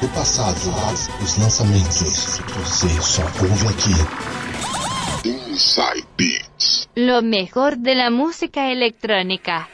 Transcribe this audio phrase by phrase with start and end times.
[0.00, 0.58] do passado,
[1.22, 2.40] os lançamentos.
[2.56, 5.28] Você só ouve aqui.
[5.28, 6.88] Inside Beats.
[6.96, 9.68] Lo mejor de la música electrónica.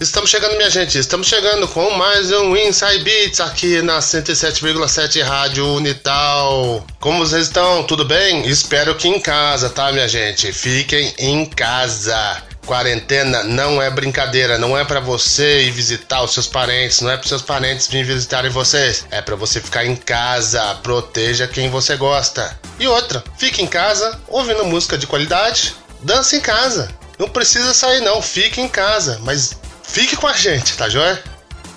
[0.00, 0.96] Estamos chegando, minha gente.
[0.96, 6.86] Estamos chegando com mais um Inside Beats aqui na 107,7 Rádio Unital.
[7.00, 7.82] Como vocês estão?
[7.82, 8.46] Tudo bem?
[8.46, 10.52] Espero que em casa, tá, minha gente?
[10.52, 12.42] Fiquem em casa.
[12.68, 17.16] Quarentena não é brincadeira, não é para você ir visitar os seus parentes, não é
[17.16, 21.96] para seus parentes virem visitarem vocês, é para você ficar em casa, proteja quem você
[21.96, 22.60] gosta.
[22.78, 26.90] E outra, fique em casa ouvindo música de qualidade, dança em casa.
[27.18, 31.24] Não precisa sair não, fique em casa, mas fique com a gente, tá joia?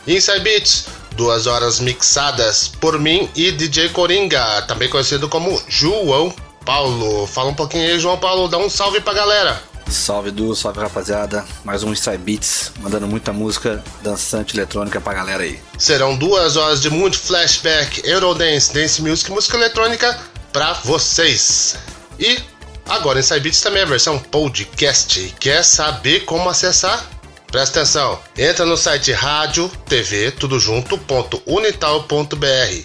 [0.05, 6.35] Inside Beats, duas horas mixadas por mim e DJ Coringa, também conhecido como João
[6.66, 7.26] Paulo.
[7.27, 9.71] Fala um pouquinho aí, João Paulo, dá um salve pra galera.
[9.92, 11.46] Salve Du, salve rapaziada.
[11.64, 15.60] Mais um Inside Beats, mandando muita música dançante eletrônica pra galera aí.
[15.78, 20.18] Serão duas horas de muito flashback, Eurodance, Dance Music, música eletrônica
[20.54, 21.76] pra vocês.
[22.20, 22.40] E
[22.88, 25.36] agora Inside Beats também é a versão podcast.
[25.40, 27.06] Quer saber como acessar?
[27.52, 31.44] Presta atenção, entra no site rádio, tv, tudo junto, ponto.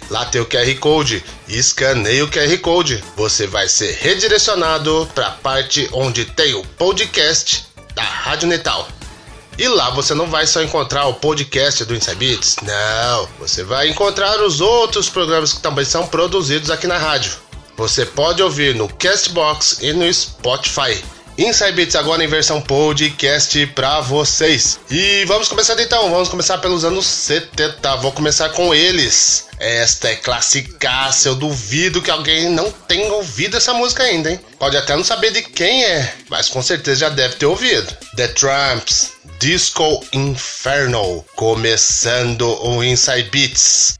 [0.09, 3.01] Lá tem o QR Code, escaneia o QR Code.
[3.15, 8.89] Você vai ser redirecionado para a parte onde tem o podcast da Rádio Unital.
[9.57, 13.29] E lá você não vai só encontrar o podcast do Inside Beats, não.
[13.39, 17.37] Você vai encontrar os outros programas que também são produzidos aqui na rádio.
[17.77, 21.01] Você pode ouvir no Castbox e no Spotify.
[21.37, 24.79] Inside Beats agora em versão podcast pra vocês.
[24.89, 27.95] E vamos começar então, vamos começar pelos anos 70.
[27.97, 29.45] Vou começar com eles.
[29.59, 34.39] Esta é classicaça, eu duvido que alguém não tenha ouvido essa música ainda, hein?
[34.57, 37.95] Pode até não saber de quem é, mas com certeza já deve ter ouvido.
[38.15, 43.96] The Tramps, Disco Inferno, começando o Inside Beats.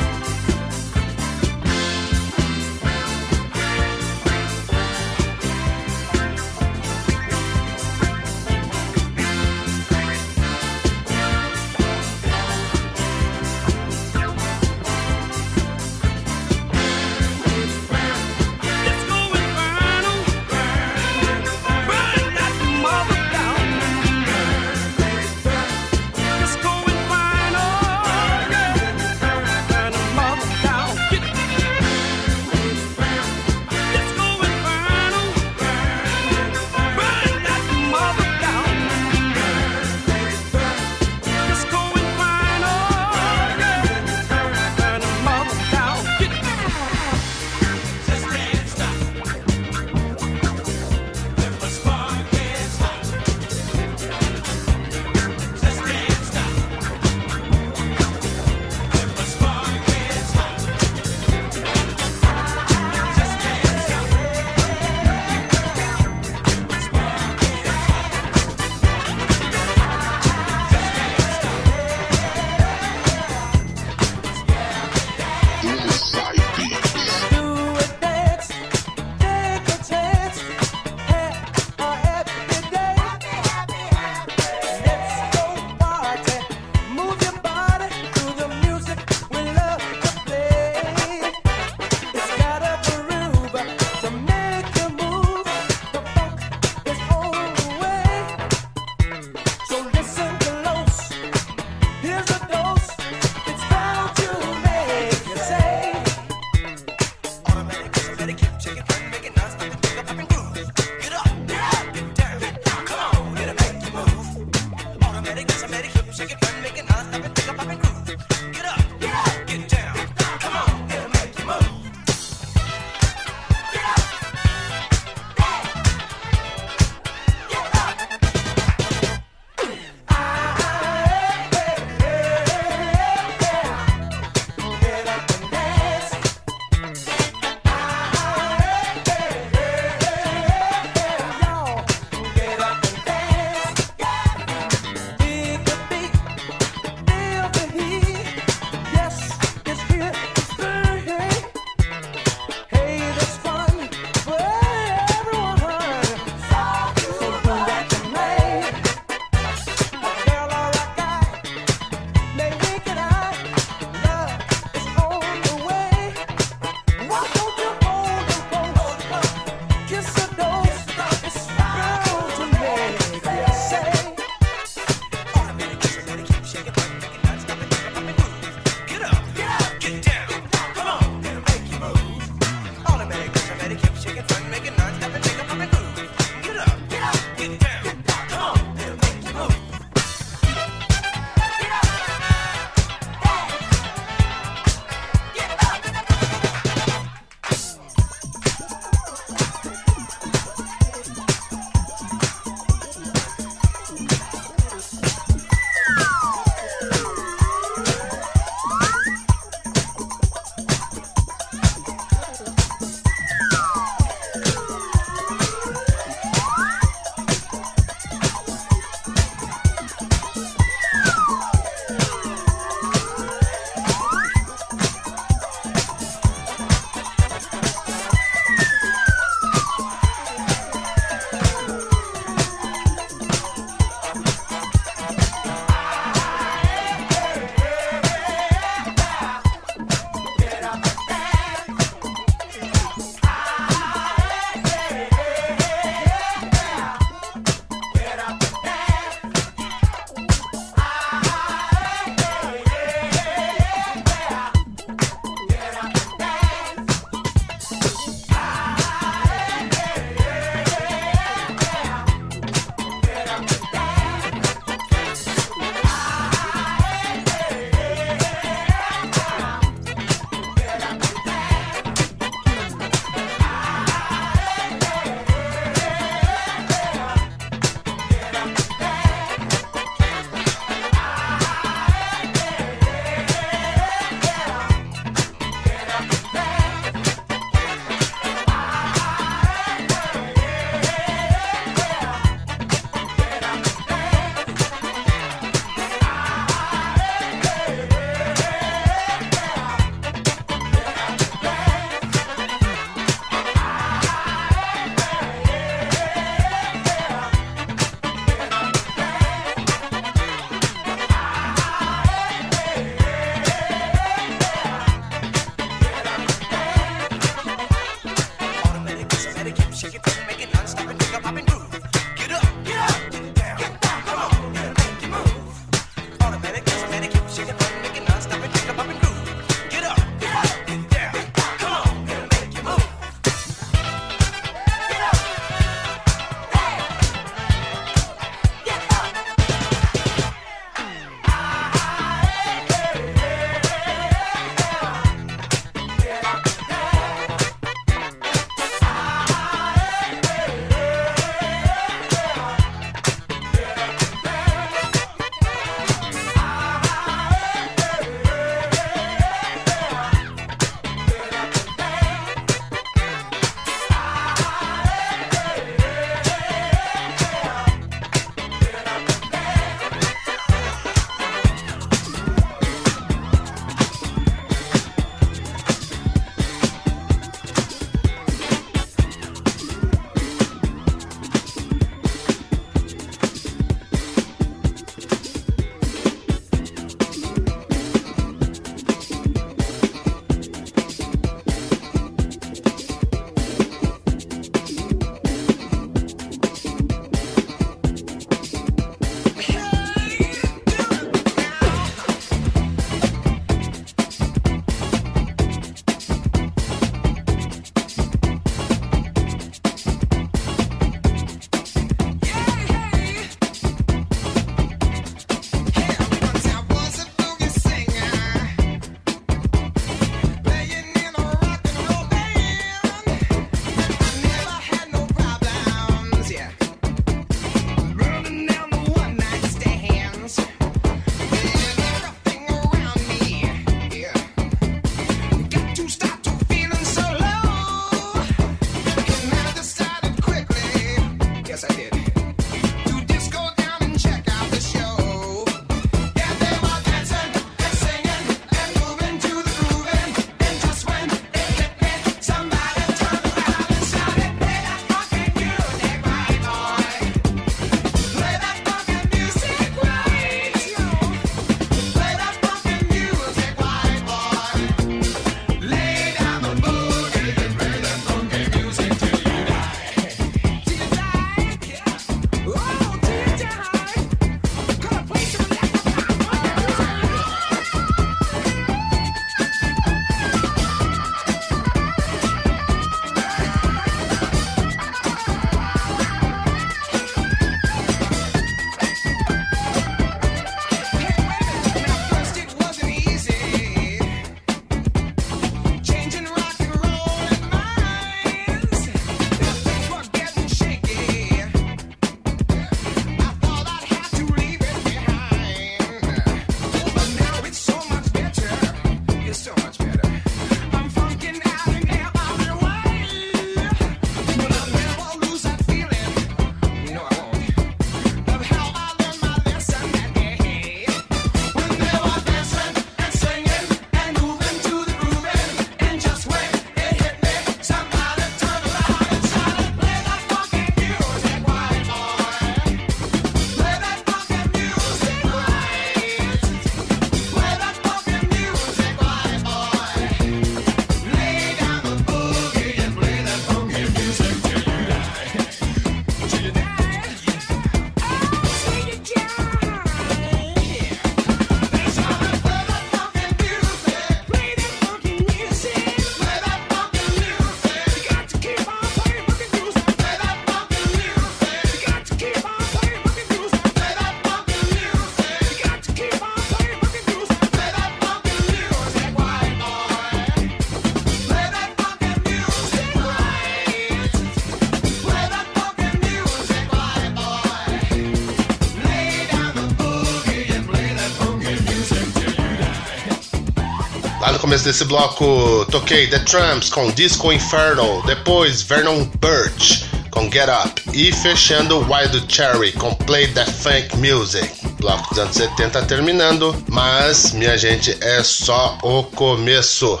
[584.38, 590.82] Começo desse bloco, toquei The Tramps com Disco Inferno, depois Vernon Birch com Get Up
[590.94, 594.48] e fechando Wild Cherry com Play That Funk Music.
[594.80, 600.00] Bloco dos anos 70 terminando, mas minha gente é só o começo.